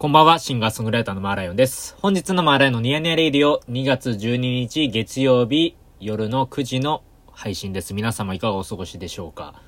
[0.00, 1.94] こんばんは、シンガーソングライターのマーライオンです。
[2.00, 7.92] 本日のマーライオンのニヤニヤレイディオ、2月12日月曜日夜の9時の配信です。
[7.92, 9.60] 皆様いかがお過ごしでしょうか？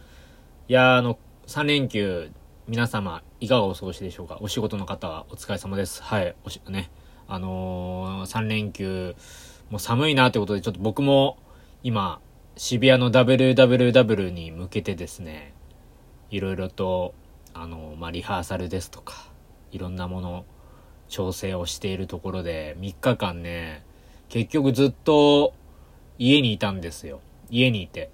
[0.68, 1.18] いやー、あの、
[1.48, 2.30] 3連休、
[2.66, 4.38] 皆様いかがお過ごしでしょうか？
[4.40, 6.02] お仕事の方はお疲れ様です。
[6.02, 6.90] はい、おし、ね。
[7.28, 9.14] あのー、3連休、
[9.68, 11.36] もう寒いなということで、ちょっと僕も
[11.82, 12.22] 今、
[12.56, 15.52] 渋谷の WWW に向けてですね、
[16.30, 17.12] いろいろと、
[17.52, 19.30] あのー、まあ、リハーサルですとか、
[19.72, 20.44] いろんなもの
[21.08, 23.84] 調整をしているところで3日間ね
[24.28, 25.54] 結局ずっと
[26.18, 27.20] 家にいたんですよ。
[27.50, 28.10] 家にいて。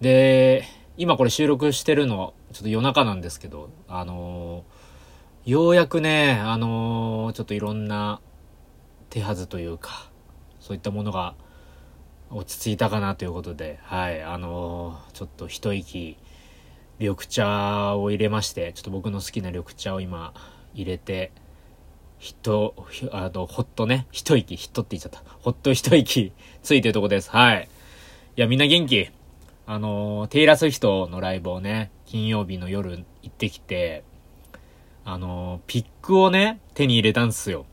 [0.00, 0.64] で
[0.96, 8.20] 今これ収録してるのちょっと夜中なんですけどあのー、ようやくねあのー、ちょっといろんな
[9.10, 10.10] 手はずというか
[10.60, 11.34] そういったものが
[12.30, 16.16] 落ち着いたかなということではいあのー、ちょっと一息
[16.98, 20.32] 緑茶を入れましてちょっと僕の好きな緑茶を今
[20.74, 21.32] 入れて、
[22.18, 22.74] ひと、
[23.12, 25.22] あの、ほっとね、一息、ひとって言っちゃった。
[25.40, 27.30] ほっと一息ついてるとこです。
[27.30, 27.68] はい。
[28.36, 29.08] いや、みんな元気。
[29.66, 34.04] あの、テイラス人のライブをね、金曜日の夜行ってきて、
[35.04, 37.66] あの、ピックをね、手に入れたんですよ。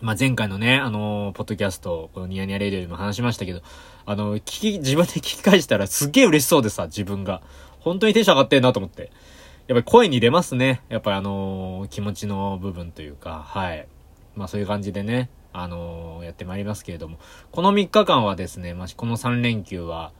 [0.00, 3.60] まあ、前回のね、あの、ポッドキャスト、このニヤニヤレディオでも話しましたけど、
[4.06, 7.42] あの、聞き、自分で聞き返したらすっげえ嬉しそうでさ、自分が。
[7.80, 9.10] 本当にテンション上がってんなと思って。
[9.70, 10.82] やっぱり声に出ますね。
[10.88, 13.86] やっぱりあのー、気持ちの部分というか、はい。
[14.34, 17.20] まあそういう感じでね、あのー、やってまいりますけれども、
[17.52, 20.10] この3日間はですね、まあこの3連休は、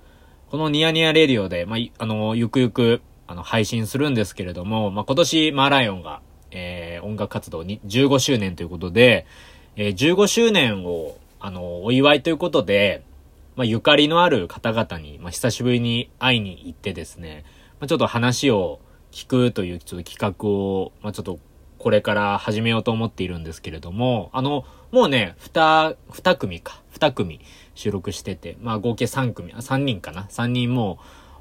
[0.53, 9.27] このニヤニヤレディオで、まあ、あのー、ゆくゆく、あの、配信するんですけれども、まあ今年、マーライオンが、えー、音楽活動に15周年ということで、
[9.75, 13.03] えー、15周年を、あの、お祝いということで、
[13.57, 17.42] まあゆかりのある方々に、まあ久しぶりに会いに行ってですね、
[17.81, 18.79] まあちょっと話を、
[19.12, 21.39] 聞くというちょっと企画を、まあ、ちょっと
[21.78, 27.41] これから始めようと思っているんですけれども、あの、もうね、二、二組か、二組
[27.75, 30.98] 収録してて、まあ合計三組、三人かな三人も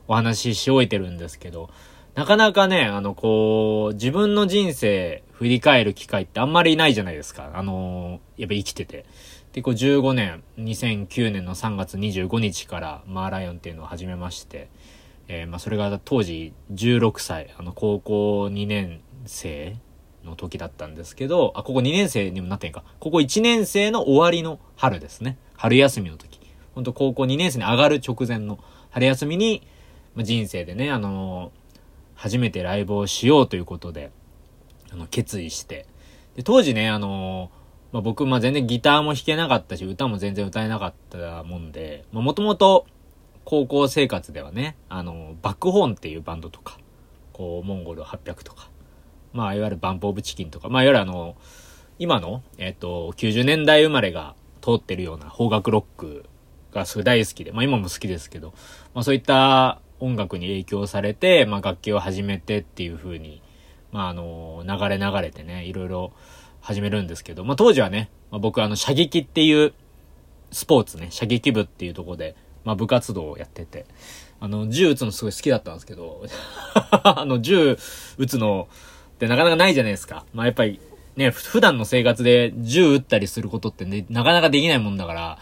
[0.07, 1.69] お話しし終えてるんですけど、
[2.16, 7.51] なかなかね、あの、こう、自分の人生振り返る機会ってあんまりないじゃないですか。
[7.53, 9.05] あの、やっぱ生きてて。
[9.53, 14.69] で、こう15年、2009年の3月25日からマーライオンっていうのを始めまして、
[15.31, 19.78] えー、まあ、それが当時16歳、あの、高校2年生
[20.25, 22.84] の時だったんですけど、あ、ここ2年生にもなってんか。
[23.00, 25.38] ここ1年生の終わりの春ですね。
[25.56, 26.39] 春休みの時。
[26.73, 28.57] ほんと高校2年生に上がる直前の
[28.89, 29.68] 春休みに、
[30.16, 31.79] まあ、人生でね、あのー、
[32.16, 34.12] 初めてライブをしようということで、
[34.91, 35.85] あの、決意して。
[36.35, 42.88] で、当時ね、あのー、まあ、僕、まあ、全然ギターも弾けなかったし、歌も全然歌えなかったもんで、まあ、もともと、
[43.49, 46.77] 高校生活ではね、あの、バックホーンっていうバンドとか、
[47.33, 48.69] こう、モンゴル800とか、
[49.33, 51.35] まあ、いわゆるバンプオブチキンとか、まあ、いわゆるあの、
[51.97, 56.25] 今の、えっ、と、90年代生まれが通ってるような邦楽ロック
[56.71, 58.53] がすごい大好きで、まあ今も好きですけど、
[58.93, 63.41] まあそういった音楽に影響されて、まあ楽器を始めてっていう風に、
[63.91, 66.13] まああの、流れ流れてね、いろいろ
[66.61, 69.73] 始めるんですけど、まあ当時はね、まあ、僕あの、射撃っていう
[70.51, 73.85] スポーツね、射撃部っていうとこで、まあ部活動をやってて、
[74.39, 76.25] あの、銃撃つのすごい好きだったんですけど、
[77.03, 77.77] あの、銃
[78.17, 78.67] 撃つの
[79.15, 80.25] ってなかなかないじゃないですか。
[80.33, 80.79] まあやっぱり
[81.15, 85.39] ね、普段の生活で銃撃ったりすることってね、なかなかできないもんだから、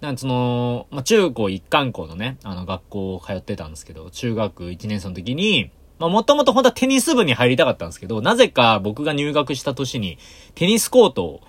[0.00, 10.18] なんその、まあ中高一貫校のね、あの学校通ってたんですけど、中学1年生の時に、まあもともと本当はテニス部に入りたかったんですけど、なぜか僕が入学した年に
[10.54, 11.40] テニスコートを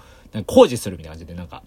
[0.47, 1.61] 工事するみたいな感じで、なんか、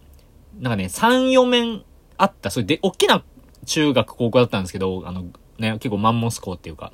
[0.59, 1.85] なんかね、3、4面
[2.17, 3.23] あった、それで、大きな
[3.67, 5.27] 中学、高校だったんですけど、あの、
[5.59, 6.93] ね、結構マンモス校っていうか、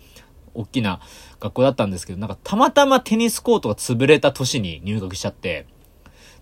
[0.54, 1.00] 大きな
[1.38, 5.66] 学校だったんですけど、なんかたまたまテニスコートが潰れた年に入学しちゃって、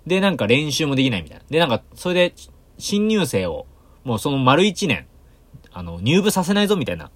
[0.06, 1.44] で、なんか練習もできないみたいな。
[1.48, 2.34] で、なんか、それで、
[2.78, 3.66] 新入生を、
[4.04, 5.06] もうその丸一年、
[5.72, 7.10] あの、入部させないぞみたいな、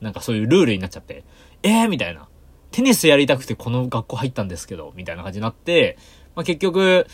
[0.00, 1.24] なんかそういうルールになっちゃって、
[1.62, 2.28] えーみたいな。
[2.72, 5.98] テニスやりたくてこの学校入ったんですけど、みたいな感じになって、
[6.34, 7.06] まあ、結局、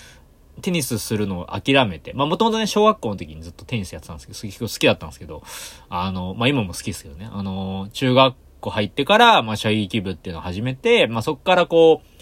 [0.60, 5.42] テニスするのを諦めて、まあもともとね、小学校の時にずっとテニスやってたんですけど、結構好きだったんですけど、
[5.88, 12.18] あの、まあ今も好きですけどね、あの、中学校入ってから、まあ射撃部っていうのを始めて、まあそっからこう、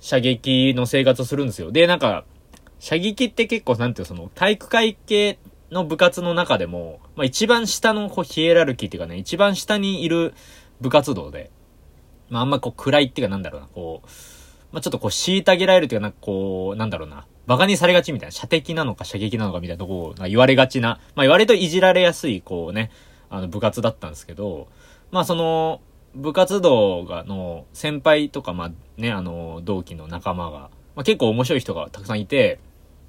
[0.00, 1.72] 射撃の生活をするんですよ。
[1.72, 2.24] で、なんか、
[2.78, 5.38] 射撃って結構なんていうその、体育会系
[5.70, 10.34] の部活の中でも、まあ一番下のこうヒエラルキーっていうかね、一番下にいる
[10.80, 11.50] 部活動で、
[12.28, 14.08] まああんまこう暗いっていうかなんだろうな、こう、
[14.72, 22.90] まあちょっとこう虐げられるっていうかなんかこう、なんだろうな、馬鹿にされがちみたいな、射的なのか射撃なのかみたいなとこを言われがちな、まあ言われといじられやすい、こうね、
[23.30, 24.68] あの部活だったんですけど、
[25.10, 25.80] まあその、
[26.16, 32.58] 部活動が、の、先輩とか、まあね、あの、同期の仲間が、まあ、結構面白い人がたくさんいて、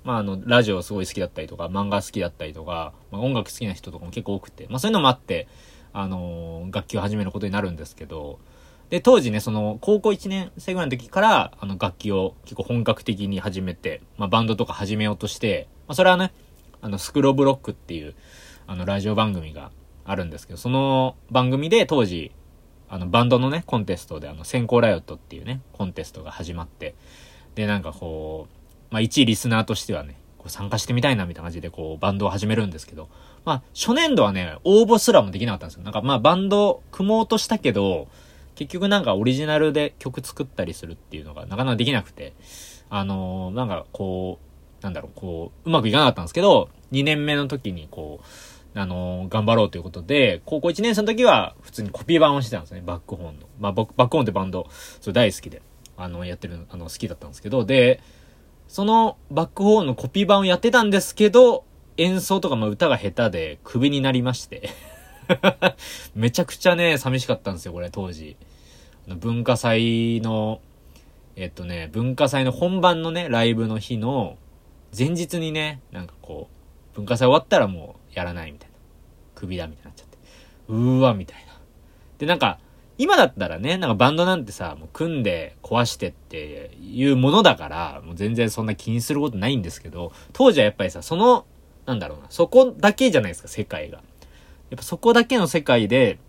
[0.04, 5.48] まあ、あの、ラジオすごい好きだったりとか、漫画好きだったりとか、まあ、音楽好きな人とかも結構多くて、まあ、そういうのもあって、
[5.94, 8.40] あの、楽器を始めることになるんですけど、
[8.90, 16.32] で、当時ね、その、高校1年生ぐらいの時から、あの、楽器を結構本格的に始めて、まあ、バンドとか始めようとして、まあ、それはね、
[16.82, 18.16] あの、スクローブロックっていう、
[18.66, 19.72] あの、ラジオ番組が
[20.06, 22.32] あるんですけど、その番組で当時、
[22.90, 26.96] あの、バンドのね、コンテストで、あの、先行ライオットっていうね、コンテストが始まって、
[27.56, 33.10] で、なんかこう、まあ、一リスナーとしてはね、こう参加してみたいなみたいな感じで、こう、バンドを始めるんですけど、
[33.44, 35.84] まあ、初年度はね、応募すらもできなかったんですよ。
[35.84, 38.08] なんか、まあ、バンド組もうとしたけど、
[38.58, 42.34] 結局なんかオリジナルで曲作ったりするっていうのがなかなかできなくて、
[42.90, 44.40] あのー、なんかこ
[44.82, 48.20] う、なんだろう、こう、うまくいかなかったんですけど、2年目の時にこ
[48.76, 53.48] う、あのー、頑張ろうということで、高校1年生の時は普通にコピー版をしてたんですね、バックホーンの。
[53.60, 54.68] まあ、バックホーンってバンド、
[55.02, 55.62] それ大好きで、
[55.96, 58.02] あの、やってる、あの、好きだったんですけど、で、
[58.68, 61.64] そのバックホーンのコピー版をやってたんですけど、
[61.98, 64.70] 演奏とかまあ歌が下手でクビになりまして
[66.16, 68.38] めちゃくちゃね、寂しかったんですよ、これ、当時。
[69.08, 70.62] 文化祭の、
[71.36, 74.38] えっとね、文化祭の本番のね、ライブの日の
[74.98, 76.50] 前日にね、なんかこ
[76.94, 78.76] う、文化祭終わったらもうやらないみたいな。
[79.36, 80.18] 首だみたいになっちゃって。
[80.70, 81.54] うーわ、みたいな。
[82.18, 82.60] で、なんか、
[82.98, 91.46] 今だったらね、なんかバンドなんてさ、もう組んで壊してっていうものだから、もう全然そんな気にすることないんですけど、当時はやっぱりさ、その、
[91.86, 94.02] なんだろうな、そこだけじゃないですか、世界が。
[94.70, 96.20] やっぱそこだけの世界で、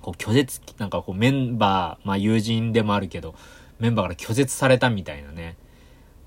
[0.00, 3.34] こう拒絶、なんかこうメンバー、まあ友人でもあるけど、
[3.78, 5.56] メンバーから拒絶されたみたいなね。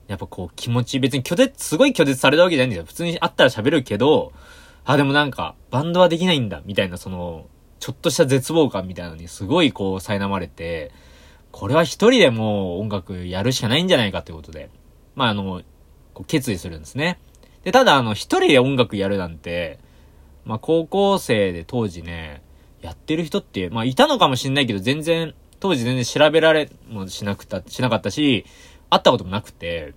[0.08, 2.86] やっぱこう気持ち、別に拒絶、すごい拒絶されたわけじゃないんですよ。
[2.86, 4.34] 普通に会ったら喋るけど、
[4.86, 7.48] あ、でもなんか、バンドはできないんだ、みたいな、その、
[7.80, 10.92] ちょっとした絶望感みたいなのにすごいこう苛まれて、
[11.52, 14.70] これは一人でもう音楽やるしかないんじゃないかということで、
[15.16, 15.62] まああの、
[16.14, 17.20] こう決意するんですね。
[17.64, 19.80] で、ただあの、一人で音楽やるなんて、
[20.46, 22.42] まあ高校生で当時ね、
[22.82, 28.46] やってる人って、まあいたのかもしんないけど、全然、当時全然調べられもしなくた、しなかったし、
[28.90, 29.94] 会ったこともなくて、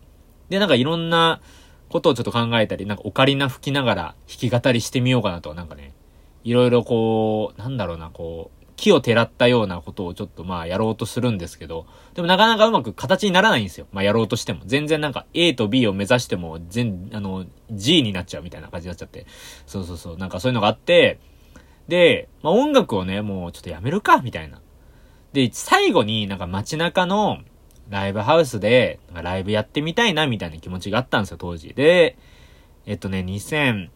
[0.49, 1.41] で、なんかいろんな
[1.89, 5.93] ことをちょっと考えたり、なんかオカリナ吹きながら弾き語りしてみようかなと、なんかね、
[6.45, 13.87] いろいろこう、なんだろうな、こう、木をてらったようなことをちょっとまあやろうとするんですけど、でもなかなかうまく形にならないんですよ。
[13.93, 14.61] まあやろうとしても。
[14.67, 19.27] 全然なんか A と B を目指しても全、あの、G になっちゃうみたいな感じになっちゃって。
[19.67, 20.17] そうそうそう。
[20.19, 21.19] なんかそういうのがあって、
[21.89, 24.61] で、まあ、音楽をね、もうちょっとやめるか、みたいな。
[25.33, 27.39] で、最後になんか街中の
[27.89, 31.75] ライブハウスで、なんかライブやってみたいな、みたいな気持ちがあったんですよ、当時。
[31.75, 32.17] で、
[32.87, 33.89] えっとね、2000、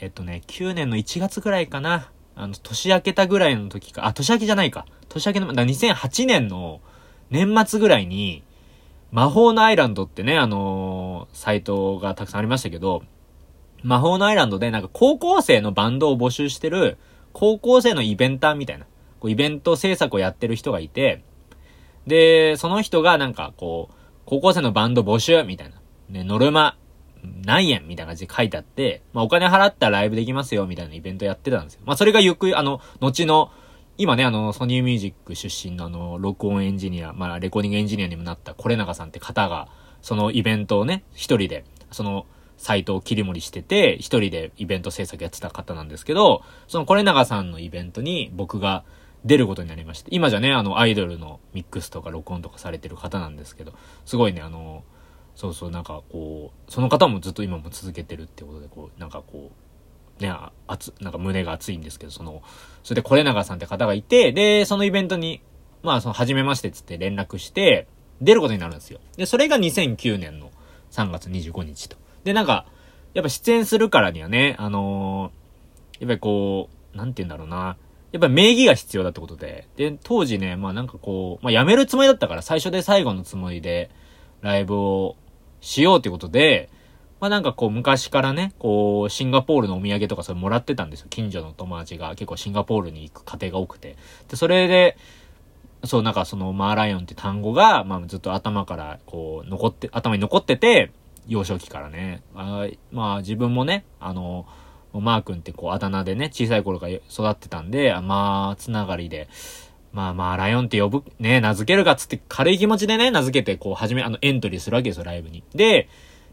[0.00, 2.10] えっとね、9年の1月ぐらいかな。
[2.34, 4.86] あの、年明けたぐらいの時か、あ、年明けじゃないか。
[5.08, 6.80] 年明けの、だ2008年の
[7.30, 8.42] 年末ぐらいに、
[9.10, 13.02] 魔法のアイランドってね、あのー、サイトがたくさんありましたけど、
[13.82, 16.96] 魔法のアイランドでなんか高校生のバンドを募集してる、
[17.32, 18.86] 高校生のイベンターみたいな、
[19.20, 21.22] こうイベント制作をやってる人がいて、
[22.06, 23.94] で、その人がなんかこう、
[24.24, 25.76] 高校生のバンド募集みたいな。
[26.08, 26.76] ね、ノルマ
[27.44, 31.80] 何円みたいな感じで書いてあって、まあお金払ったらライブできますよみたいなイベントやってたんですよ。
[31.84, 33.50] まあそれがゆっくり、あの、後の、
[33.98, 39.68] 今ね、あの、ソニーミュージック出身のあの、録音エンジニア、まあレコーディングエンジニアにもなったコレナガさんって方が、
[40.00, 48.84] そのイベントをね、一人で、その、サイトを切り盛りしてて、一人でイベント制作やってた方なんですけど、そのコレナガさんのイベントに僕が
[49.24, 53.72] 出ることになりまして、今じゃね、あの、アイドルのミックスとか録音とかされてる方なんですけど、
[54.04, 54.84] すごいね、あの、
[55.34, 60.32] そうそう、なんかこう、その方もずっと今も続けてるってことで、こう、なんかこう、ね、
[60.68, 62.42] 熱、なんか胸が熱いんですけど、その、
[62.82, 65.42] それでコレナガさんって方がいて、で、そのイベントに、
[65.82, 67.88] まあ、その、初めましてっつって連絡して、
[68.20, 69.00] 出ることになるんですよ。
[69.16, 70.52] で、それが2009年の
[70.92, 71.96] 3月25日と。
[72.24, 72.66] で、なんか、
[73.14, 77.76] やっぱ出演するからにはね、あのー、やっぱりこう、なんて言うんだろうな。
[78.12, 79.68] やっぱり名義が必要だってことで。
[79.76, 83.90] で、当時ね、まあなんかこう、まあ辞めるつもりだったから最初で最後のつもりで
[84.42, 85.16] ライブを
[85.62, 86.68] しようってことで、
[87.20, 91.06] まあなんかこう昔からね、こうシンガポールのお土産とかそれもらってたんですよ。
[91.08, 93.96] 近所の友達が結構シンガポールに行く家庭が多くて。
[94.28, 94.98] で、それで、
[95.84, 100.90] そうなんかそのマーライオンって単語が、まあずっと頭からこう残って、頭に残ってて、
[101.28, 102.22] 幼少期からね。
[102.34, 104.46] あまあ自分もね、あの、
[104.92, 109.28] マー君ってこうあだ名でね、小さい頃から育ってたんで、まあ、つながりで、
[109.92, 115.44] まあまあ、ライオンって呼ぶ、ね、名付けるかっつって軽い気持ちでね、名付けて、こう、始め、あの、エントリーするわけですよ、ライブに。
[115.54, 115.88] で、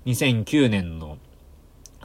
[0.05, 1.17] 2009年の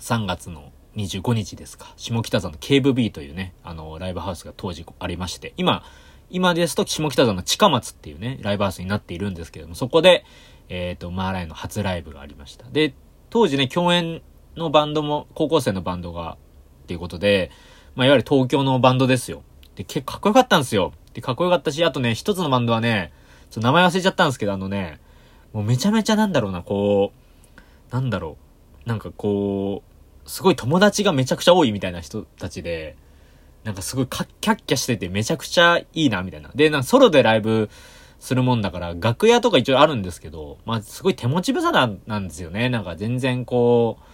[0.01, 1.93] 3月の25日ですか。
[1.97, 5.85] 下北沢のケーブ B というね、あの、ライブハウスが当時ありまして、今、
[6.31, 10.25] 今ですと下北沢の近松っていうね、ライブハウスになっているんですけども、そこで、
[10.69, 12.67] えっ、ー、と、マーライの初ライブがありました。
[12.71, 12.95] で、
[13.31, 14.23] 当時ね、共演
[14.57, 16.37] のバンドも、高校生のバンドが、
[16.85, 17.51] っていうことで、
[17.95, 19.43] まあ、いわゆる東京のバンドですよ。
[19.77, 20.93] で、結構かっこよかったんですよ。
[21.15, 23.13] で、かっこよかったし、あとね、一つのバンドはね、
[23.51, 25.01] ちょっと名前忘れちゃったんですけど、あのね、
[25.53, 27.13] もうめちゃめちゃなんだろうな、こ
[27.91, 28.37] う、なんだろ
[28.85, 29.83] う、なんかこ
[30.27, 32.97] う、すごい友達がめちゃくちゃ多いみたいな人たちで、
[33.63, 36.51] なんかすごいキャッキャしててめちゃくちゃいいな、みたいな。
[36.55, 37.71] で、なんかソロでライブ
[38.19, 42.69] するもんだから、楽屋とか一応あるんですけど、まあすごい手持ち無沙汰なんですよね。
[42.69, 44.05] なんか全然こう、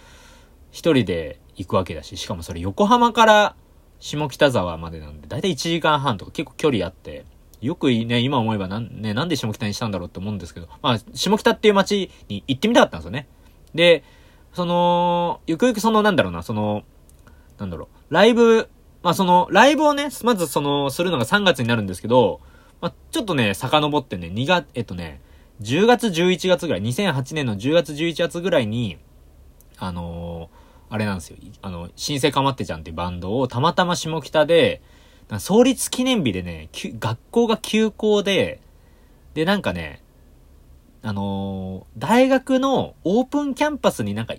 [0.69, 3.55] 一人で行くわけだし、しかもそれ横浜から
[4.01, 7.23] 下北沢までなんで、だいたい1時間半とか結構距離あって、
[7.61, 13.27] よくね、今思えばなん、ね、なんで下北にしたんだろうって思うんですけど、まあ、下北っていう街に行ってみたかったんですよね。
[13.75, 14.03] で、
[14.53, 16.83] その、ゆくゆくその、なんだろうな、その、
[17.59, 18.69] なんだろう、ライブ、
[19.03, 22.41] まあその、ライブをね、まずその、するのが3月になるんですけど、
[22.81, 25.21] まあちょっとね、遡ってね、2月、えっとね、
[25.61, 28.97] 10月11月ぐらい、2008年の10月11月ぐらいに、
[29.77, 30.60] あのー
[30.91, 31.37] あれなんですよ。
[31.61, 34.81] あの、新生かまってちゃんっていうバンドをたまたま下北で、
[35.39, 38.59] 創立記念日でね、学校が休校で、
[39.33, 40.03] で、なんかね、
[41.01, 44.35] あのー、大学のオープンキャンパスになんか、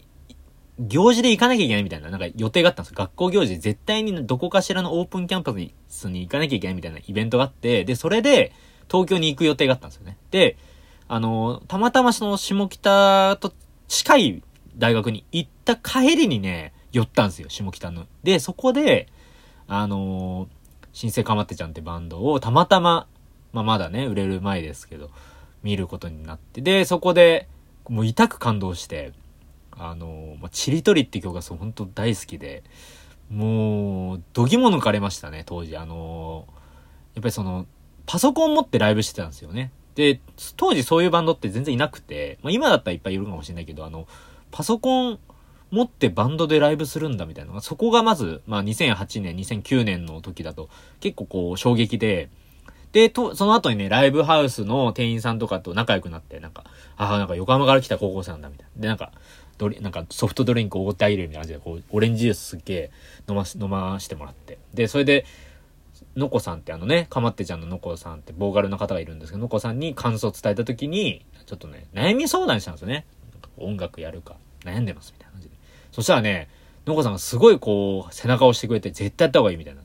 [0.79, 2.97] 行事で行かなきゃいけないみたいな、なんか予定があったんですよ。
[2.99, 5.55] 学校行事で絶対にどこかしらのオープンキャンパ
[5.89, 8.53] スに行かなきゃいけないみたいなイベントがあって、で、それで
[8.91, 10.19] 東京に行く予定があったんですよね。
[10.31, 10.59] で、
[11.09, 13.55] あのー、たまたまその下北と
[13.89, 14.43] 近い
[14.77, 18.07] 大学に行った帰りにね、寄ったんですよ、下北の。
[18.23, 19.09] で、そこで、
[19.67, 20.49] あのー、
[20.93, 23.07] 新生かまってちゃんってバンドをたまたま、
[23.53, 25.11] まあ、まだね、売れる前ですけど、
[25.63, 27.49] 見ることになって、で、そこで、
[27.89, 29.13] もう痛く感動して、
[29.73, 32.63] あのー、ちりとりって曲がそう、本当大好きで、
[33.31, 35.77] もう、どぎも抜かれましたね、当時。
[35.77, 37.67] あのー、やっぱりその、
[38.05, 39.73] パソコン持ってライブしてたんですよね。
[39.95, 40.21] で、
[40.57, 44.07] 当時そういうバンドって全然いなくて、まあ今だったらいっぱいいるかもしれないけど、あの、
[44.53, 45.19] パソコン
[45.73, 47.61] 持ってバンドでライブするんだみたいな。
[47.61, 50.69] そこがまず、まあ2008年、2009年の時だと
[51.01, 52.29] 結構こう衝撃で、
[52.93, 56.65] で、と、その後にね、ライブハウスの店員さんとかと仲良くなって、なんか、
[56.99, 58.83] ああ、なんか横浜から来た高校生なんだみたいな。
[58.83, 59.13] で、なんか、
[59.57, 62.91] ドリ、なんかソフトドリンクおごってあげるみたいな感じで、こう、オレンジジュースすっげえ
[63.31, 64.59] 飲まし、飲ましてもらって。
[64.75, 65.25] で、それで、
[66.17, 73.07] のこさんってあのね、かまってちゃんののこさんってボーカルの方がいるんですけど、のこさんに感想を伝えた時に、ちょっとね、悩み相談したんですよね。
[73.57, 74.37] 音楽やるか。
[74.65, 75.55] 悩んでますみたいな感じで。
[75.91, 76.49] そしたらね、
[76.87, 79.83] のこさんがすごいこう、背中を押してくれて、絶対やった方がいいみたいな。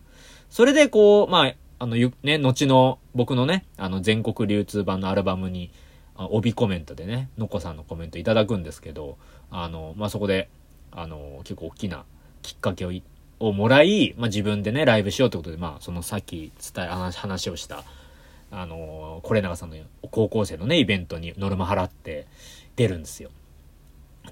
[0.49, 5.71] それでこう、まあ、あの、ね、後の僕のね、あの、全国流通版のアルバムに、
[6.17, 9.17] 帯コメントでね、のこさんのコメントいただくんですけど、
[9.51, 10.49] あの、まあ、そこで、
[10.91, 12.05] あの、結構大きな
[12.41, 12.91] きっかけを
[13.39, 17.83] をもらい、まあ、自分でね、ライブしようってことで、まあ、そのさっき伝え、話をした、
[18.49, 19.77] あの、これ長さんの
[20.09, 22.25] 高校生のね、イベントにノルマ払って
[22.75, 23.29] 出るんですよ。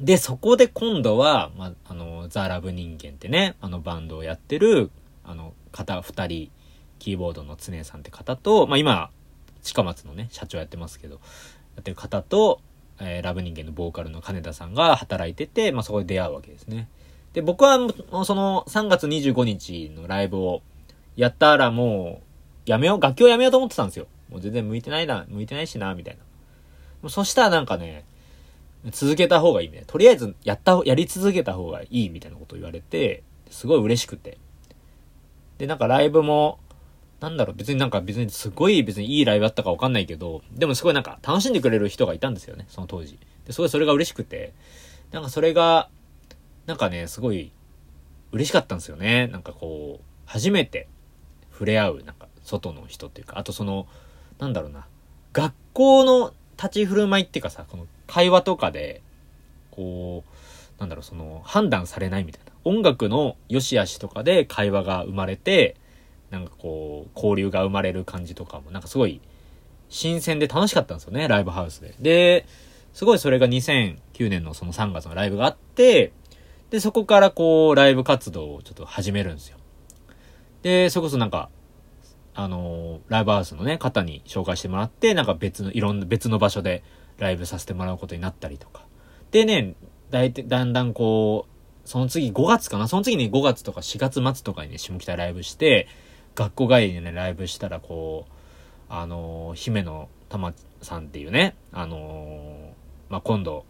[0.02, 4.92] で、そこで今度は、まあ、の、ザ・ラブ人間ってね、あのバンドをやってる、
[5.24, 6.52] あの、方二人、
[7.00, 9.10] キーボードの常さんって方と、まあ、今、
[9.62, 12.62] 近松のね、社長やってますけど、やってる方と、
[13.00, 16.88] えー、ラブ人間のボーカルの金田さんが働いてて、まあ、そこで出会うわけですね。
[17.34, 17.78] で、僕は、
[18.25, 20.62] その、3月25日のライブを
[21.16, 22.22] やったらも
[22.66, 24.08] う、やめよう、楽器をやめようと思ってたんですよ。
[24.30, 26.18] もう全然向いてないな、向いてないしな、みたい
[27.04, 27.10] な。
[27.10, 28.06] そしたらなんかね、
[28.92, 29.88] 続けた方がいいみたいな。
[29.88, 34.38] とりあえず、やった、やり続けた方がいいみたいなことを言われて、すごい嬉しくて。
[35.58, 36.60] で、なんかライブも、
[37.20, 43.18] なんだろう、別になんか別にすごい別にいいライブだったかわかんないけど、でもすごいなんか楽しんでくれる人がいたんですよね、その当時。
[43.46, 44.54] で、すごいそれが嬉しくて、
[45.12, 45.89] なんかそれが、
[46.65, 47.51] なんかね、すごい
[48.32, 49.27] 嬉しかったんですよね。
[49.27, 50.88] なんかこう、初めて
[51.51, 53.88] 触れ合う、なんか外の人っていうか、あとその、
[54.39, 54.86] なんだろうな、
[55.32, 59.02] 学校の立ち振る舞いっていうかさ、この会話とかで、
[59.72, 62.52] こう、なんだろう、その、判断されないみたいな。
[62.64, 65.76] 音楽の良し悪しとかで会話が生まれて、
[66.32, 69.22] なんかこう、交流が生まれる感じとかも、なんかすごい、
[69.90, 71.96] 新鮮で楽しかったんですよね、ライブハウスで。
[72.00, 72.46] で、
[72.94, 76.12] すごいそれが2009年のその3月のライブがあって、
[76.72, 79.58] で、そこからこう、ライブ活動をちょっと始めるんですよ。
[80.64, 81.50] で、それこそなんか、
[82.34, 86.84] あのー、ライブハウスのね、方に紹介してもらって、なんか別の、いろんな別の場所で
[87.18, 88.86] ライブさせてもらうことになったりとか。
[89.32, 89.76] でね、
[90.10, 92.88] だいたい、だんだんこう、その次5月かな？
[92.88, 95.88] その次に5月とか4月末とかにね、下北ライブして、
[96.36, 98.32] 学校帰りにね、ライブしたらこう、
[98.90, 103.66] あのー、姫野玉さんっていうね、あのー、まあ、今度、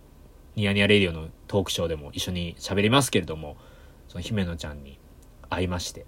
[0.55, 3.57] ニヤニヤレディオのトークショーでも一緒に喋りますけれども、
[4.07, 4.97] その姫野ちゃんに
[5.49, 6.05] 会いまして。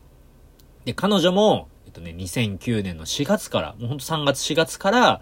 [0.86, 5.22] で、彼女も、えっとね、2009年の4月から、もうほんと3月4月から、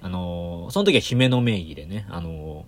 [0.00, 2.64] あのー、その時は姫の名義でね、あの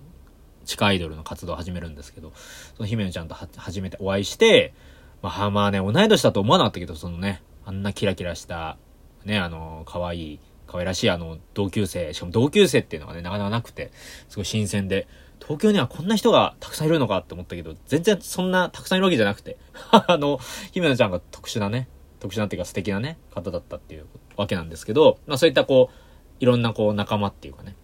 [0.65, 2.33] ー、地下アイドルの活動を始めるんですけど、
[2.77, 4.75] その姫野ちゃんと初めてお会いして、
[5.23, 8.77] まあ、まあね、同い年だと思わなかったけど、そのね、あんなキラキラした、
[9.25, 13.91] ね、あのー、可愛い、可愛らしいあの、同級生、しかも同級生っていうのがね、なかなかなくて、
[14.29, 15.07] すごい新鮮で、
[15.41, 19.57] 東京にはこんな人がたくさんいるのかって思ったけど、全然そんなたくさんいるわけじゃなくて、
[19.91, 20.39] あの、
[20.73, 21.89] 姫野ちゃんが特殊なね、
[22.21, 24.07] 特殊なっていうか素敵なね、方だったっていう
[24.37, 26.10] わけなんですけど、まあそういったこう、
[26.41, 27.77] いろんなこう仲間っていうかね、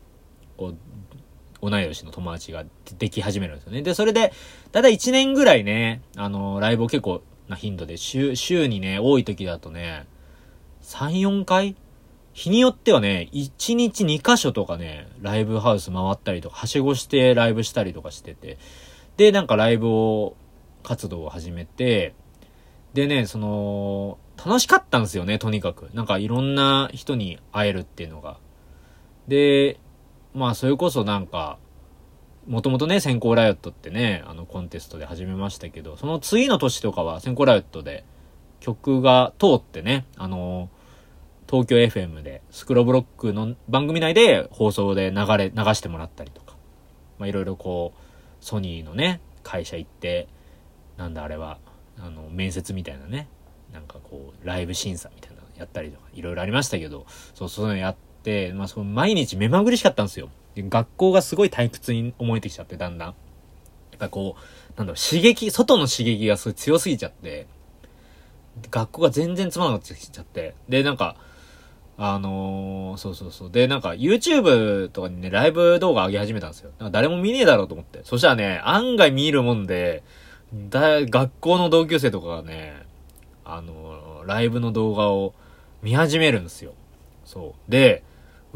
[0.57, 0.77] こう、
[1.61, 2.65] 同い年の友達が
[2.99, 3.83] でき始めるんですよね。
[3.83, 4.33] で、それで、
[4.73, 10.07] たい1年ぐらいね、あの、ライブを結構な頻度で、週、週にね、多い時だとね、
[10.83, 11.77] 3、4回？
[12.33, 18.59] 日によってはね、1日2箇所とかね、ライブハウス回ったりとか、はしごしてライブしたりとかしてて、
[19.17, 20.37] で、なんかライブを、
[20.83, 22.15] 活動を始めて、
[22.93, 25.89] でね、その、楽しかったんですよね、とにかく。
[25.95, 28.39] なんかいろんな人に会えるっていうのが。
[29.29, 29.79] で、
[30.35, 31.59] まあそれこそなんか、
[32.47, 38.05] もともとね、先行ライオットってね、あのコンテストで始めましたけど、その次の年とかは先行ライオットで
[38.61, 40.69] 曲が通ってね、あの、
[41.49, 46.57] 東京 FM で、スクロブロックの番組内で放送で流れ、流してもらったりとか、
[47.19, 50.29] まあいろいろこう、ソニーのね、会社行って、
[50.97, 51.59] なんだあれは、
[51.99, 53.29] あの、面接みたいなね、
[53.73, 57.97] なんかこう、ライブ審査みたいなのやったりとか、いろいろありましたけど、そう、そういうのやっ、
[58.55, 60.31] まあ、その毎日目まぐるしかったんですよ。
[60.57, 63.09] 学校がすごい退屈に思えてきちゃって、だんだん。
[63.09, 63.15] や
[63.97, 67.47] っぱこう、なんだろう、刺激、外の刺激がすごい強すぎちゃって、
[68.71, 71.17] 学校が全然つまらなくなってきちゃって、で、なんか、
[71.99, 73.51] あのー、そうそうそう。
[73.51, 76.71] で、なんか、YouTube とかにね、ライブ動画上げ始めたんですよ。
[76.79, 78.01] なんか誰も見ねえだろうと思って。
[78.05, 80.03] そしたらね、案外見るもんで、
[80.69, 82.75] だ、学校の同級生とかがね、
[83.45, 85.33] あのー、ライブの動画を
[85.83, 86.73] 見始めるんですよ。
[87.25, 87.71] そう。
[87.71, 88.03] で、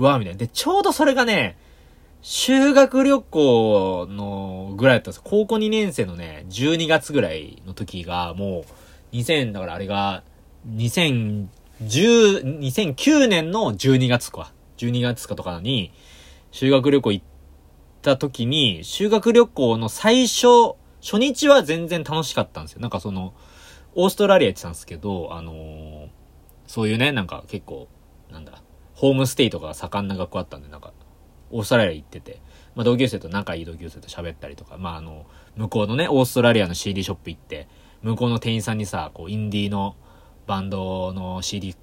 [0.00, 0.38] うわ、みたいな。
[0.38, 1.59] で、ちょうどそれがね、
[2.23, 5.21] 修学旅行のぐらいだったんです。
[5.23, 8.65] 高校2年生のね、12月ぐらいの時が、も
[9.13, 10.23] う、2000、だからあれが、
[10.71, 11.49] 2010、
[12.60, 14.52] 2009年の12月か。
[14.78, 15.93] 12月かとかに、
[16.50, 17.25] 修学旅行行っ
[18.00, 22.80] た時に、修学旅行の最初、初日は全然楽しかったんですよ。
[22.80, 23.34] なんかその、
[23.95, 26.08] オーストラリア行ってたんですけど、あのー、
[26.67, 27.89] そういうね、なんか結構、
[28.30, 28.59] なんだ、
[29.00, 30.93] ホームステイとかが盛んな学校あったんで、なんか、
[31.50, 32.43] オーストラリア行ってて、
[32.75, 35.25] まあ、同級生と仲いい同級生と喋ったりとか、まあ、あの、
[35.56, 37.67] 向こうのね、オーストラリアの CD ショップ行って、
[38.02, 39.97] 向こうの店員さんにさ、こう、インディーの
[40.47, 41.75] バンドの CD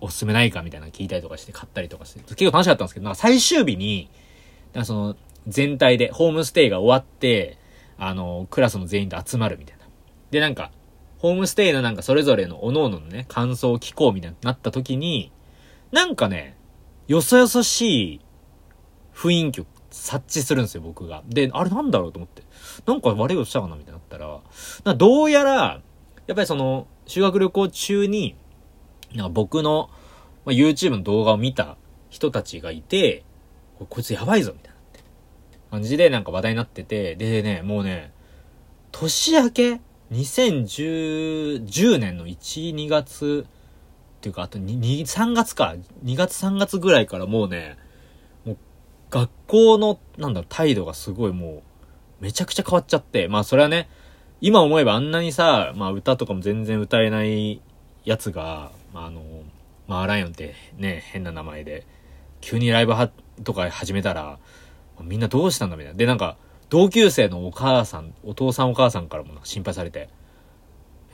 [0.00, 4.10] おすすめないかみたいなの聞いたりとかして買ったりとかして、結構楽しかったんですけど、なんか最終日に、
[4.72, 7.58] なんかその、全体で、ホームステイが終わって、
[7.96, 9.84] あの、クラスの全員で集まるみたいな。
[10.32, 10.72] で、なんか、
[11.18, 15.30] ホームステイのなんかそれぞれの各々のね、感想を聞こうみたいになった時に、
[15.92, 16.56] なんかね、
[17.08, 18.20] よそよそしい
[19.14, 21.22] 雰囲気を察知するんですよ、僕が。
[21.28, 22.42] で、あれなんだろうと思って。
[22.86, 24.40] なんか悪いことしたかなみたいになったら、
[24.84, 25.82] などうやら、
[26.26, 28.36] やっぱりその、修学旅行中に、
[29.14, 29.90] なんか僕の、
[30.44, 31.76] まあ、YouTube の動画を見た
[32.08, 33.24] 人たちがいて、
[33.78, 34.78] こいつやばいぞみたいな
[35.70, 38.12] 感じでなんか話題になってて、でね、もうね、
[38.92, 39.80] 年明け
[40.12, 43.46] ?2010 年の1、2月
[44.20, 45.74] っていうか、あと2、2 3月か。
[46.04, 47.78] 2月3月ぐらいからもうね、
[48.44, 48.56] もう
[49.08, 51.62] 学校の、なんだ、態度がすごいも
[52.20, 53.28] う、めちゃくちゃ変わっちゃって。
[53.28, 53.88] まあそれはね、
[54.42, 57.62] 今思えばあんなにさ、まあ歌とかも全然歌えない
[58.04, 59.22] やつが、まああの、
[59.88, 61.86] まあライオンってね、変な名前で、
[62.42, 63.10] 急にライブは
[63.42, 64.38] とか始めたら、
[65.00, 65.96] みんなどうしたんだみたいな。
[65.96, 66.36] で、なんか、
[66.68, 70.10] 同級生のお母さん、お父さんお母さんからも心配されて、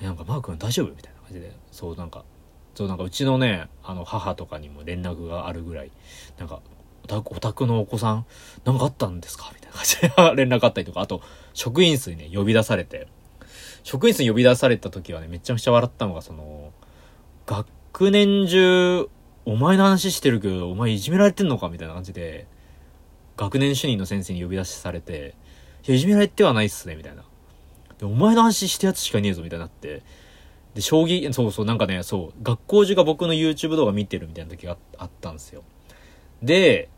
[0.00, 2.24] え、なんかマー君大丈夫みたいな感じで、そうなんか、
[2.76, 5.90] そうなんかうちのね、あの母とかにも連絡があるぐらい、
[6.38, 6.60] なんか、
[7.08, 8.26] お宅のお子さん、
[8.64, 9.50] なんかあったんですか？
[9.54, 10.08] みたいな感じで
[10.44, 11.22] 連絡あったりとか、あと、
[11.54, 13.08] 職員室にね、呼び出されて、
[13.82, 16.72] 職員室に呼び出された時はね、めちゃくちゃ笑ったのが、その、
[17.46, 19.08] 学年中、
[19.46, 21.70] お前の話してるけど、お前いじめられてんのか？
[21.70, 22.46] みたいな感じで、
[23.38, 25.34] 学年主任の先生に呼び出しされて、
[25.86, 27.22] いや、いじめられてはないっすね、みたいな。
[27.98, 30.02] で、お前の話してやつしかねえぞ、みたいになって。
[30.76, 35.62] で、将棋、そうそう、なんかね、そう、学校中が僕の YouTube 動画見てるみたいな時があったんですよ。
[36.42, 36.90] で、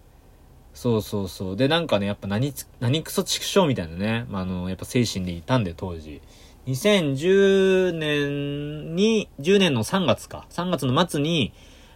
[0.74, 1.56] そうそうそう。
[1.56, 6.20] で、なんかね、やっぱ何、何クソ畜生みたいなね、まあ、あの、やっぱ精神でいたんで、当時。
[6.66, 10.48] 2010年に、10年の3月か。
[10.50, 11.52] 3月の末に、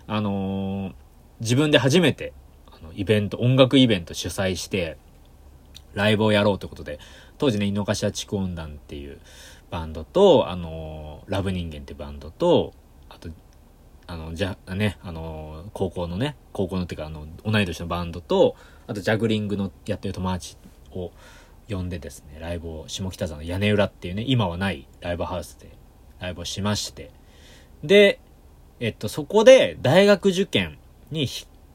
[0.06, 0.94] あのー、
[1.40, 2.32] 自分で初めて、
[2.70, 4.98] あの、イベント、音楽イベント主催して、
[5.94, 7.00] ライブをやろうということで、
[7.38, 9.18] 当時ね、井の頭地区音団っていう
[9.72, 12.74] バンドと、あのー、ラブ人間ってバンドと、
[13.08, 13.30] あと、
[14.06, 18.54] あの、じゃ、ね、あの、高校のね、高校のっていうか、あの、同い年のバンドと、
[18.86, 20.58] あとジャグリングのやってる友達
[20.94, 21.10] を
[21.70, 25.70] 呼んでですね、ライブを下北沢の屋根裏っていうね、今はないライブハウスで
[26.20, 27.10] ライブをしまして、
[27.82, 28.20] で、
[28.78, 30.76] えっと、そこで大学受験
[31.10, 31.26] に、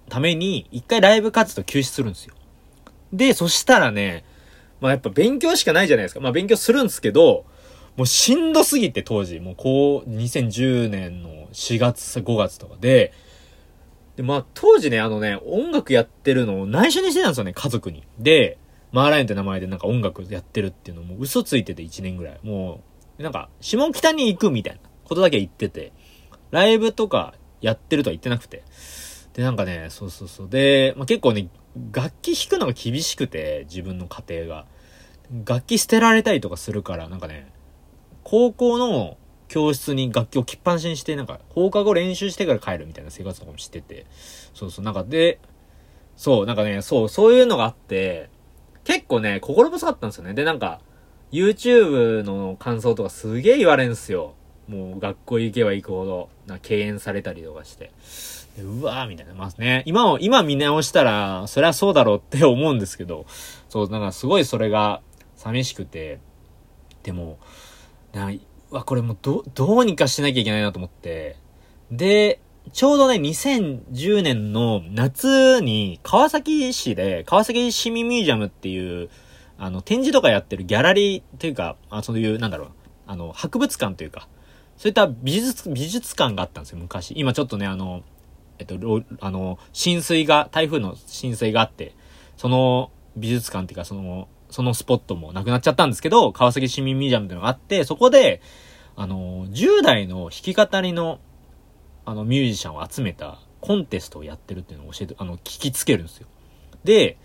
[0.07, 2.35] ために、一回ライブ活動休止するんですよ。
[3.11, 4.23] で、そしたらね、
[4.81, 6.19] まあやっぱ勉強しかないじゃないですか。
[6.19, 7.45] まあ勉強するんですけど、
[7.97, 13.11] もうしんどすぎて当時、もうこう、2010年の4月、5月とかで、
[14.15, 18.03] で、まあ当時ね、あのね、音楽やってるのを内緒にしてたんですよね、家族に。
[18.19, 18.59] で、
[18.91, 22.39] マーライオンって名前でなんか音楽やってるっていうのも嘘ついてて1年ぐらい。
[22.43, 22.81] も
[23.19, 25.91] う、なんか、下北に行くみたいなことだけ言ってて、
[26.51, 28.63] ライブとかやってるとは言ってなくて。
[29.33, 30.49] で、なんかね、そうそうそう。
[30.49, 31.49] で、まあ、結構ね、
[31.91, 34.65] 楽器弾くのが厳しくて、自分の家庭が。
[35.45, 37.51] 楽器捨てられたりとかするから、なんかね、
[38.29, 39.15] 高校の
[39.47, 44.05] 教室に楽器を置きっぱなしにして、なんか放課後練習してから帰るみたいな生活とかもしてて、
[44.53, 45.39] そうそう、なんかで、
[46.17, 48.29] そう、なんかね、そう、そういうのがあって、
[48.83, 50.33] 結構ね、心細かったんですよね。
[50.33, 50.81] で、なんか、
[51.31, 54.33] YouTube の感想とかすげえ言われんすよ。
[54.67, 57.91] もう学校行けば行くほど、な敬遠されたりとかして。
[58.59, 59.35] うわーみたいな。
[59.35, 63.25] まあね、今を、今見直したら、そりゃそうだろうって思うんですけど、
[63.69, 65.01] そう、なんかすごいそれが
[65.37, 66.19] 寂しくて、
[67.03, 67.37] でも、
[68.17, 68.31] な
[68.69, 71.37] わ、これもうど、どうにかしなきゃいけないなと思って、
[71.91, 72.41] で、
[72.73, 79.09] ちょうどね、2010年の夏に、川崎市で、川崎市民ミュージアムっていう、
[79.57, 82.69] あの、展示とかやってるギャラリーというか、あそういう、なんだろう、
[83.07, 84.27] あの、博物館というか、
[84.77, 87.13] そういった美術、美術館があったんですよ、昔。
[87.17, 88.03] 今ちょっとね、あの、
[88.59, 88.77] えっと、
[89.21, 91.95] あの、浸水が、台風の浸水があって、
[92.35, 98.41] その美術館っていうか、その、そのスポットもなくなっちゃったんですけど、川崎市民ミュージアムっていうのがあって、そこで、
[98.95, 101.19] あの、10代の弾き語りの、
[102.05, 106.27] あの、ミュージシャンを集めたコンテストをやってるっていうのを教えて、あの、聞きつけるんですよ。
[106.83, 107.17] で、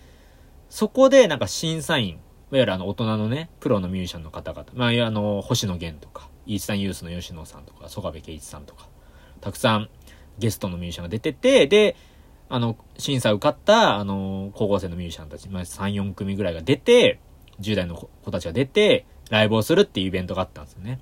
[0.68, 8.88] そこでなんか審査員、いわゆるあの、大人のね、プロのミュージシャンの方々、まあ、あの、星野源とか、イースタンユースの吉野さんとか、曽我部圭一さんとか、
[9.40, 9.88] たくさん
[10.38, 11.96] ゲストのミュージシャンが出てて、で、
[12.52, 17.18] あの、審査受かった、あの、高校生のミュージシャンたち、まあ、3、4組ぐらいが出て、
[17.60, 21.00] 10代の子たちが出て、ライブをするっていうイベントがあったんですよね。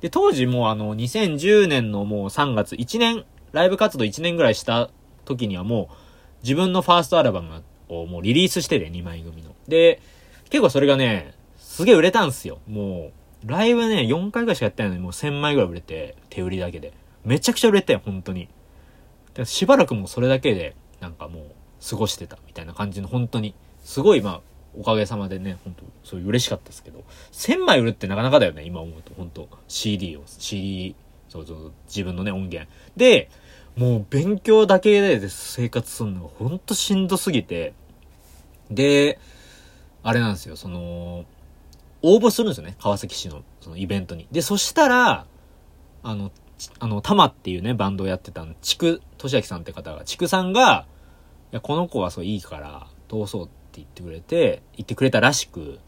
[0.00, 4.88] で、当時もうあの、2010年のもう3月、1年、ライブ活動1年ぐらいした
[5.26, 5.94] 時にはもう、
[6.42, 9.54] 自分のファーストアルバムをもうリリースしてて、2枚組の。
[9.68, 10.00] で、
[10.48, 12.60] 結構それがね、すげえ売れたんすよ。
[12.66, 13.12] も
[13.44, 16.94] う、ライブね、4回ぐらいしかやってないのにもう1000枚ぐらい売れて、手売りだけで。
[17.26, 18.48] めちゃくちゃ売れたよ、本当に。
[19.38, 21.44] でしばらくもそれだけで、なんかもう、
[21.88, 24.40] 過ごしてたみたいな感じの、本当に、すごい、まあ、
[24.76, 30.94] おかげさまでね、本当そういう嬉しかったですけど、1000枚売るってなかなかだよね、今思うと、本当 CD を、CD、
[31.28, 32.70] そうそう、自分のね、音源。
[32.96, 33.30] で、
[33.76, 37.74] もう勉強だけで生活するのがほんとしんどすぎて、
[38.70, 39.20] で、
[40.02, 41.24] あれなんですよ、その、
[42.02, 44.26] 応募するんですよね、川崎市の、そのイベントに。
[44.32, 45.26] で、そしたら、
[46.02, 46.32] あの、
[46.78, 50.86] あの、タマっていうね、バンドをやってたの、ちく、としあきさんって方が、ちくさんが、
[51.52, 55.78] いや、この子はそういいから、通そうって言ってくれて、言ってくれたらしく、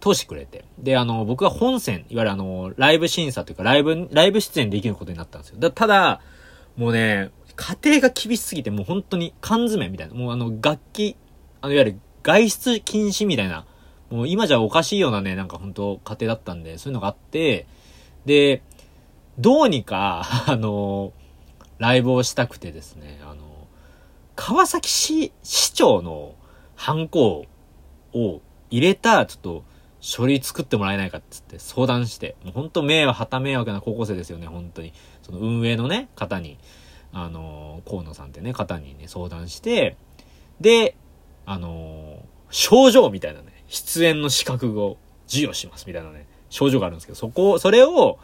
[0.00, 0.64] 通してくれて。
[0.78, 5.58] で、あの、僕が本選、いわゆるあの、ライブ審査というか、ライブ、ライブ出演できることになったんですよ。
[5.58, 6.20] だただ、
[6.76, 11.16] もうね、家庭が厳しすぎて、もう本当に缶詰みたいな、もうあの、楽器、
[11.60, 13.66] あの、いわゆる外出禁止みたいな、
[14.10, 17.66] もう今じゃおかしいようなね、なんか本当家庭だったんで、そういうのがあって、
[18.26, 18.62] で、
[19.38, 21.12] どうにか、 あの、
[21.78, 23.68] ライブをしたくてですね、あの、
[24.34, 26.34] 川崎市市長の
[26.74, 27.46] ハンコ
[28.12, 29.64] を入れた、ちょっと、
[30.00, 34.92] 書類作ってもらえないかっつって相談して、もう本当迷惑、旗迷惑な高校生ですよね、本当に。
[35.22, 36.58] その運営のね、方に、
[37.12, 39.96] あの、河野さんってね、方にね、相談して、
[40.60, 40.96] で、
[41.44, 44.96] あの、症状みたいなね、出演の資格を
[45.26, 48.18] 授与しますみたいなね、症状があるんですけど、そこ、それを、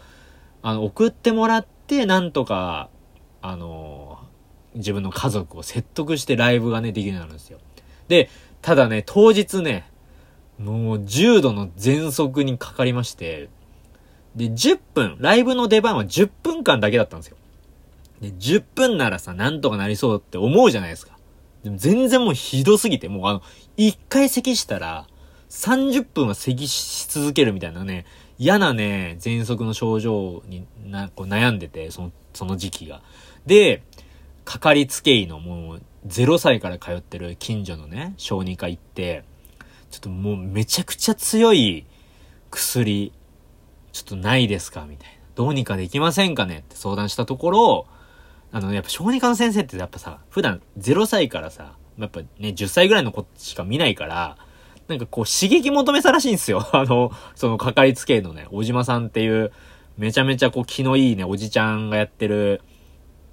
[0.62, 2.88] あの、送ってもらって、なんとか、
[3.40, 4.18] あの、
[4.75, 7.59] 自分の家族を説得してライブがね、できるようになるんですよ。
[8.09, 8.31] で、
[8.62, 9.90] ただね、当日ね、
[10.59, 13.48] もう重度の喘息にかかりまして、
[14.37, 17.37] で、10分、ライブの出番は10分間だけだったんですよ。
[18.20, 21.18] で、10分ならさ、なんとかなりそうって思うじゃないですか。
[21.64, 23.42] でも全然もうひどすぎて、もうあの、
[23.77, 25.07] 1回咳したら、
[25.51, 28.07] 30分は咳し続けるみたいなね、
[28.43, 33.01] 嫌なね、喘息の症状にな、こう悩んでて、その、その時期が。
[33.47, 33.85] で、
[34.45, 39.23] かかりつけ医のもう、0歳から通ってる近所のね、小児科行って、
[39.93, 41.87] ちょっともうめちゃくちゃ強い
[42.51, 43.13] 薬、
[43.93, 45.15] ちょっとないですかみたいな。
[45.37, 46.59] どうにかできませんかね？
[46.59, 47.87] って相談したところ、
[48.51, 54.37] あの、やっぱ小児科の先生ってやっぱさ、普段0歳からさ、やっぱね、10歳ぐらいの子しか見ないから、
[54.88, 56.66] なんかこう刺激求めたらしいんですよ。
[56.73, 59.53] あの、そのかかりつけのね、小島さんっていう、
[59.97, 62.62] めちゃめちゃこう気のいいね、おじちゃんがやってる、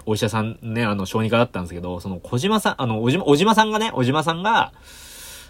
[0.05, 4.73] お医者さんね、あの、小児科だったんですけど、その小島さん、あの、おじ、お島さんがね、お島さんが、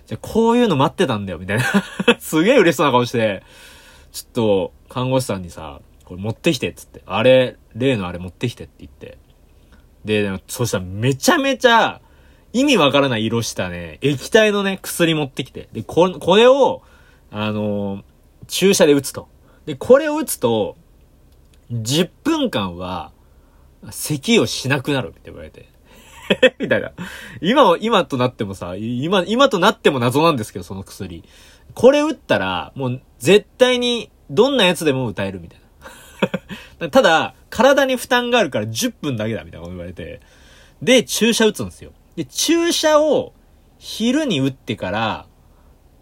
[0.05, 1.63] じゃこういうの待ってたんだよ、みたいな
[2.19, 3.43] すげえ嬉しそうな顔して、
[4.11, 7.03] ちょっと、看護師さんにさ、これ持ってきて、っつって。
[7.05, 9.17] あれ、例のあれ持ってきてって言って。
[10.03, 12.01] で、そしたらめちゃめちゃ、
[12.53, 15.69] 意味わからない色したね、液体のね、薬持ってきて。
[15.71, 16.81] で、こ、これを、
[17.31, 18.03] あのー、
[18.47, 19.27] 注射で打つと。
[19.65, 20.75] で、これを打つと、
[21.71, 23.11] 10分間は、
[23.91, 25.69] 咳をしなくなるって言われて。
[26.59, 26.91] みたいな。
[27.41, 31.23] 今、今となってもさ、今、今となっても謎なんですけど、その薬。
[31.73, 35.59] これ打ったら、もう絶対にどんなやつでも歌えるみたい
[36.79, 36.89] な。
[36.89, 40.21] ただ、体に負担があるから10分だけだみたいなこと言われて。
[40.81, 41.91] で、注射打つんですよ。
[42.19, 43.31] で、注射を
[43.77, 45.25] 昼に打ってから、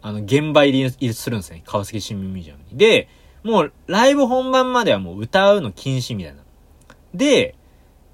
[0.02, 1.62] あの、現場入りするんですね。
[1.64, 2.76] 川崎市民ミュージアムに。
[2.76, 3.08] で、
[3.44, 6.42] もう、ライブ本番まではもう歌うの禁止みたいな。
[7.14, 7.54] で、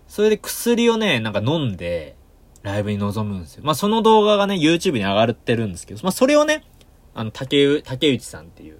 [0.10, 2.18] それで薬をね、なんか飲んで、
[2.62, 3.64] ライブに臨むんですよ。
[3.64, 6.66] まあ、その動画がね、YouTube に上がってるんですけど、まあ、それをね、
[7.14, 8.80] あの、竹、内さんっていう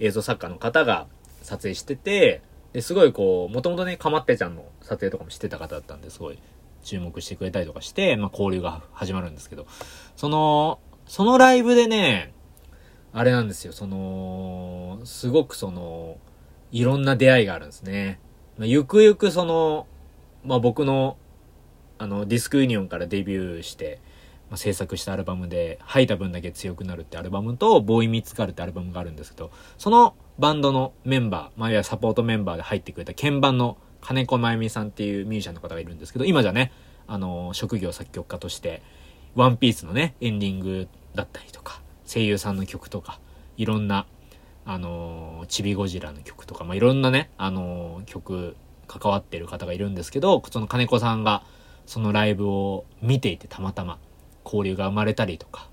[0.00, 1.06] 映像作家の方が
[1.42, 6.38] 撮影してて、で、すごいこう、もともとね、かまってちゃんの撮影とかもしてた方だったんで、すごい
[6.84, 9.66] 注目してくれたりとかして、まあ、交流が始まるんですけど、
[10.16, 12.32] その、そのライブでね、
[13.12, 16.18] あれなんですよ、その、すごくその、
[16.70, 18.20] いろんな出会いがあるんですね。
[18.58, 19.86] まあ、ゆくゆくその、
[20.44, 21.16] まあ、僕の、
[21.98, 24.00] あの、ディスクユニオンからデビューして、
[24.50, 36.72] まあ、制作したアルバムで、吐いた分だけ強くなるってアルバムと、ボーイミツカルってアルバムがあるんですけど、そのバンドのメンバー、まあ、いわゆるサポートメンバーで入ってくれた鍵盤の金子真由美さんっていうミュージシャンの方がいるんですけど、今じゃね、
[37.06, 38.82] あの、職業作曲家として、
[39.34, 43.18] ワンピースのね、エンディングだったりとか、声優さんの曲とか、
[43.56, 44.06] いろんな、
[44.66, 51.42] あの、チビゴジラの曲とか、まあ、いろんなね、あの、曲、関わってる方がいるんですけど、その金子さんが、
[51.86, 53.98] そのライブを見ていてたまたま
[54.44, 55.68] 交流が生まれたりとか、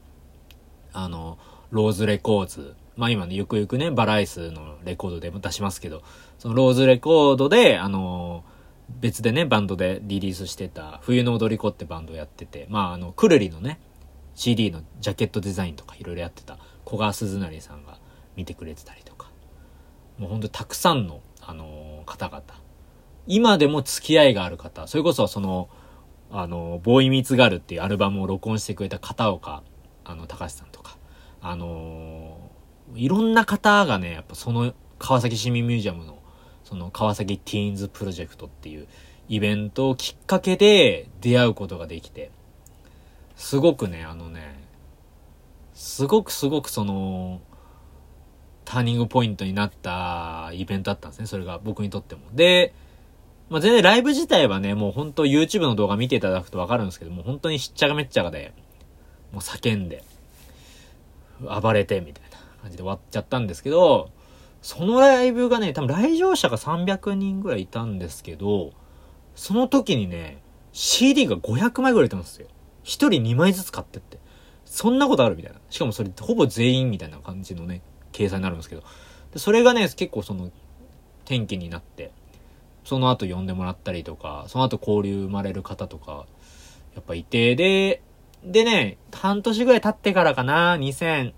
[0.94, 1.38] あの、
[1.70, 6.04] ローズレコーズまあ今ね、ゆくゆくね、バライスのレコードでも出しますけど、
[6.40, 13.80] そのローズレコードで、あのー、別でね、バンドでリリースしてた、冬の踊り子ってバンドやってて、まああの、くるりのね、
[14.36, 17.98] CD のジャケットデザインとかいろいろやってた小川鈴成さんが
[18.36, 19.30] 見てくれてたりとか、
[20.18, 22.44] もうほんとたくさんの、あのー、方々、
[23.28, 25.70] 今でも付き合いがある方、それこそその、
[26.30, 29.64] あの、ボーイミツガルっていうアルバムを録音してくれた片岡、
[30.04, 30.98] あの、高橋さんとか、
[31.42, 32.41] あの
[32.96, 36.20] いろんな方がね、やっぱその川崎市民ミュージアムの、
[36.64, 38.88] その川崎ティーンズプロジェクトっていう
[39.28, 42.32] イベントをきっかけで出会うことができて、
[43.36, 44.60] すごくね、あのね、
[45.74, 47.42] すごくすごくその、
[48.66, 52.22] ターニングポイントになったイベントだったんですね、それが僕にとっても。
[52.34, 52.74] で、
[53.50, 58.54] まあ、全然ライブ自体はね、もう本当 YouTube の動画見ていただくとわかるんですけども、本当にしっちゃがめっちゃがで、
[59.34, 60.04] もう叫んで、
[61.42, 62.38] 暴れて、みたいな。
[62.62, 64.10] 感じで終わっちゃったんですけど、
[64.62, 68.74] そのライブがね、多分来場者が300人ぐらいいたんですけど、
[69.36, 72.48] その時にね、CD が500枚ぐらいいたんですよ。
[72.84, 74.20] 1人2枚ずつ買ってって。
[74.66, 75.60] そんなことあるみたいな。
[75.70, 78.84] しかもそれほぼ全員みたいな感じのね、計算になるんですけど。
[79.34, 80.52] でそれがね、結構その、
[81.26, 82.12] 転機になって、
[82.84, 86.26] その後呼んでもらったりとか、その後交流生まれる方とか、
[86.96, 88.02] やっぱいて、で、
[88.44, 91.34] でね、半年ぐらい経ってからかな、2000、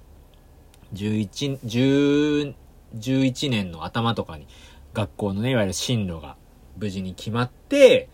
[0.94, 2.56] 11、
[2.96, 4.48] 11年の頭とかに
[4.94, 6.36] 学校のね、いわゆる進路が
[6.78, 8.10] 無事に決まって、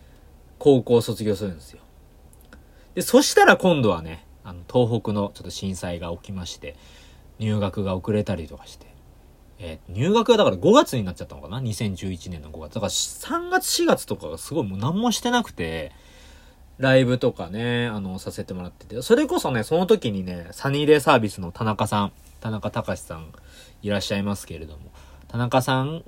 [0.58, 1.80] 高校を卒業するんですよ。
[2.94, 6.76] で、そしたら今度はね、あの、東北のちょっと震災が起きまして、
[7.38, 8.86] 入学が遅れたりとかして、
[9.58, 12.74] えー、入学がだから5月になっちゃったのかな ?2011 年の5月。
[12.74, 15.92] だから3月4月とかがすごいもう何もしてなくて、
[16.78, 23.32] ライブとかね、あの、させてもらってて、それこそね、その時にね、サニーデイサービスの田中さん、田中隆さん
[23.82, 24.90] いらっしゃいますけれども、
[25.28, 26.04] 田中さん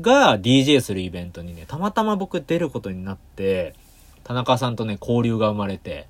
[0.00, 3.74] が DJ するイベントにね、たまたま僕出ることになって、
[4.24, 6.08] 田中さんとね、交流が生まれて、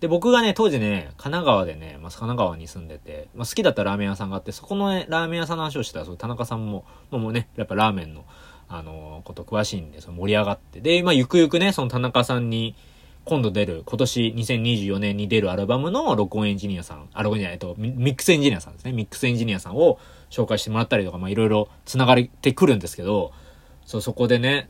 [0.00, 8.24] で、僕がね、当時ね、神奈川でね、まあ、神奈川に住んでて、まあ、好きだったラーメン屋さんがあって、そこのね、ラーメン屋さんの話をしたら、そ田中さんも、もうね、やっぱラーメンの、
[8.68, 12.74] あのー、こと詳しいんで、その盛り上がって、で、まあ、ゆくゆくね、その田中さんに、
[13.24, 18.92] 今度出る、今年2024年に出るアルバムの録音エンジニアさん、あ、録音じゃないと、ミックスエンジニアさんですね。
[18.92, 19.98] ミックスエンジニアさんを
[20.30, 23.32] 紹介してもらったりとか、まあいろいろ繋がれてくるんですけど、
[23.84, 24.68] そう、そこでね、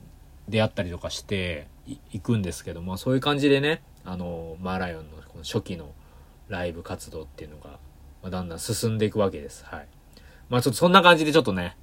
[0.49, 5.93] 出会ったりとかして、行くんですけども、そういう感じでね、あの、マーライオンのこの初期の
[6.49, 7.79] ライブ活動っていうのが、
[8.23, 9.65] まあ、だんだん進んでいくわけです。
[9.65, 9.89] はい。
[10.49, 11.77] まあちょっとそんな感じでちょっとね、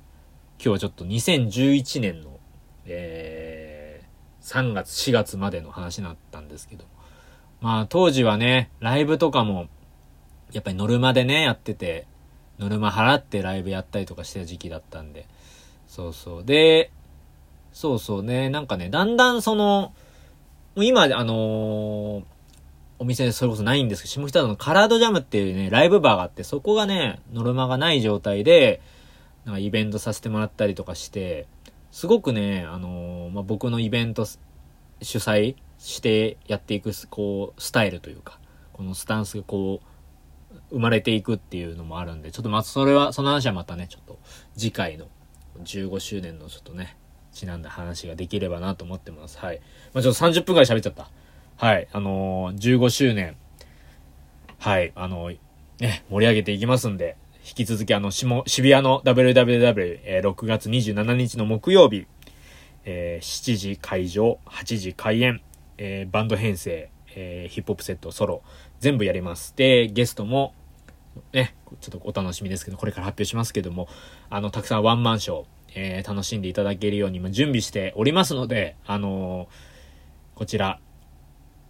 [0.58, 2.40] 今日はちょっと2011年の、
[2.86, 3.59] えー、
[4.50, 6.86] 3月4月までの話になったんですけど、
[7.62, 9.68] まあ当時はね、ライブとかも、
[10.52, 12.08] やっぱりノルマでね、やってて、
[12.58, 15.28] ノルマ払ってライブやったりとかしてた時期だったんで、
[15.88, 16.44] そうそう。
[16.44, 16.92] で、
[17.72, 19.94] そうそうね、なんかね、だんだんその、
[20.76, 22.24] 今、あのー、
[23.00, 28.82] お店でそれこそないんですけど、下北沢のカラードジャムっていうね、ライブバーがあって、そこがね、ノルマがない状態で、
[29.46, 31.48] なんかイベントさせてもらったりとかして、
[31.92, 34.40] すごくね、あのー、まあ、僕のイベント主
[35.18, 38.40] 催してやっていく、こう、スタイルというか、
[38.74, 44.20] このスタンスがこう、生まれていくっていうのもあるんで、ちょっとまそれは、その話はまたね、ちょっと
[44.56, 45.08] 次回の
[45.64, 46.98] 15周年のちょっとね、
[47.32, 49.38] ちなんだ話ができればなと思ってます。
[49.40, 49.62] はい。
[49.94, 51.10] まあ、ちょっと30分くらい喋っちゃった。
[51.58, 51.88] はい。
[51.92, 53.36] あのー、15周年。
[54.60, 54.92] はい。
[54.96, 55.38] あのー、
[55.80, 62.06] ね、盛り上げていきますんで、引き続きあの、渋谷の WWW、えー、6月27日の木曜日、
[62.86, 65.42] えー、7時会場、8時開演、
[65.78, 68.42] えー、バンド編成、えー、ヒップホップセット、ソロ、
[68.80, 69.54] 全部やります。
[69.56, 70.54] で、ゲストも、
[71.34, 73.88] ね、ちょっとお楽しみですけど、これから発表しますけども、
[74.30, 80.80] あの、たくさんワンマンショー、えー、楽しんでいただけるように今準備しておりますので、あのー、こちら、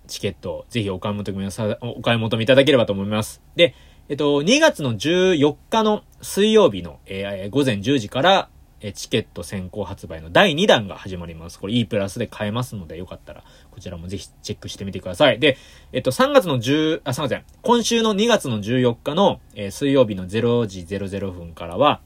[0.08, 1.48] チケット、ぜひお買い求め、
[1.82, 3.42] お買い求めいただければと思います。
[3.56, 3.76] で、
[4.10, 8.50] えっと、2月の14日の水曜日の、えー、午前10時から、
[8.82, 11.60] えチケット先行発売の第2弾が始まります。
[11.60, 15.38] これ E プラスで買えますので、よかったら、こちらもぜひチェックしてみてください。
[15.38, 15.58] で、
[15.92, 17.44] えっと、3月の10、あ、すいません。
[17.62, 22.02] 今週の2月の14日の、えー、水曜日の0時00分からは、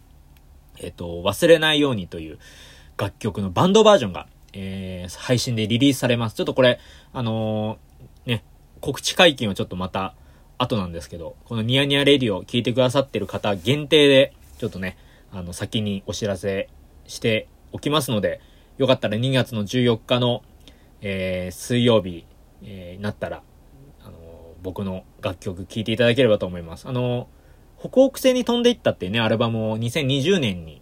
[0.80, 2.40] えっと、忘れないようにという
[2.98, 6.36] 楽曲のバンドバージョンが、えー、配信でリリースされます。
[6.36, 6.80] ちょっとこれ、
[7.14, 8.44] あのー、ね、
[8.82, 10.16] 告知解禁はちょっとまた
[10.58, 14.98] 後なんですけど、このニヤニヤレディを聞いてくださってる方限定で、ちょっとね、
[15.32, 16.70] あの、先にお知らせ
[17.08, 18.40] しておきますので、
[18.78, 20.44] よかったら2月の14日の、
[21.02, 22.26] えー、水曜日、
[22.64, 23.44] えー、なったら、
[24.06, 24.18] あの
[24.62, 26.88] 僕の楽曲聴いていただければと思います。
[26.88, 27.28] あの
[27.80, 30.82] 北北西に飛んでいったっていうね、アルバムを2020年に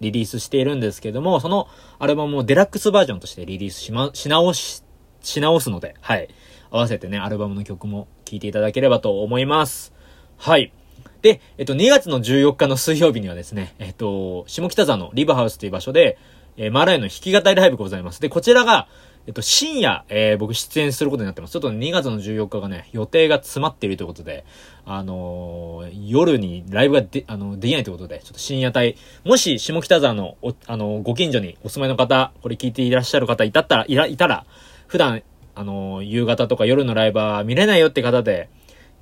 [0.00, 4.82] リリースしているんですけども、そのアルバムをデラックスバージョンとしてリリースしま、し直し、
[5.22, 6.28] し直すので、はい。
[6.70, 9.92] 合わせてね、アルバムの曲も聴いていただければと思います。
[10.36, 10.72] はい。
[11.20, 16.16] で、えっと、2月の14日の水曜日にはですね、えっと、下北沢のリブハウスという場所で、
[16.56, 18.20] えー、マーライの弾き語りライブございます。
[18.20, 18.86] で、こちらが、
[19.26, 21.52] えっと、深夜、えー、僕出演することになってます。
[21.52, 24.44] ちょっと2月の14日がね、予定が詰まっているということで、
[24.86, 34.46] あのー、夜にライブがで、あの、できないということで、ちょっと深夜帯、もし下北沢の、あのー、ご近所にお住まいの方、これ聞いていらっしゃる方いたったら、いら、いたら、
[34.86, 35.22] 普段、
[35.54, 38.48] あの、夕方とか夜のライブは見れないよって方で、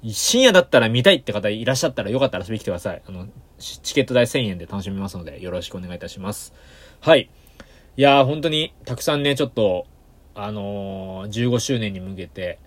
[0.04, 3.02] 深夜だったら見たいって方いらっしゃったらよかったら遊びに来てください。
[3.06, 3.26] あの、
[3.58, 6.54] チケット代1000円で楽しめますので、よろしくお願いいたします。
[7.00, 7.30] はい。
[7.96, 9.86] いやー、本当に、たくさんね、ちょっと、
[10.34, 12.60] あのー、15周年に向けて、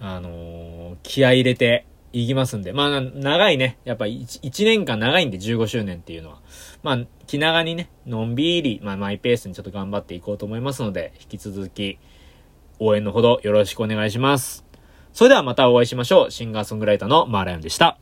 [0.00, 6.40] あのー、気合入れていきますんで、まあ、長いね、やっぱ 1, 1年間長いんで15周年っていうのは、
[6.82, 11.98] まあ、気長にね、のんびり、まあ、マイペースにちょっと頑張っていこうと思いますので、引き続き、
[12.78, 14.64] 応援のほどよろしくお願いします。
[15.12, 16.30] それではまたお会いしましょう。
[16.30, 17.98] シンガーソングライターのマーライオンでした。